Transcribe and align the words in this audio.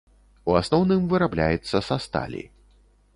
У 0.53 0.53
асноўным 0.61 1.05
вырабляецца 1.11 1.83
са 1.91 1.97
сталі. 2.07 2.41